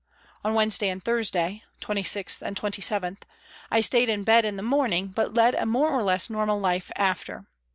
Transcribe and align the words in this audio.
On 0.43 0.55
Wednesday 0.55 0.89
and 0.89 1.05
Thursday 1.05 1.61
(26th 1.79 2.41
and 2.41 2.57
27th) 2.57 3.21
I 3.69 3.81
stayed 3.81 4.09
in 4.09 4.23
bed 4.23 4.45
in 4.45 4.55
the 4.57 4.63
morning, 4.63 5.09
but 5.09 5.35
led 5.35 5.53
a 5.53 5.67
more 5.67 5.91
or 5.91 6.01
less 6.01 6.27
normal 6.27 6.59
life 6.59 6.91
after. 6.95 7.45